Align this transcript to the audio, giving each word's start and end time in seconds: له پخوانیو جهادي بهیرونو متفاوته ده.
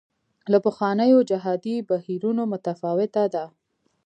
له 0.51 0.57
پخوانیو 0.65 1.27
جهادي 1.29 1.75
بهیرونو 1.89 2.43
متفاوته 2.51 3.23
ده. 3.33 3.45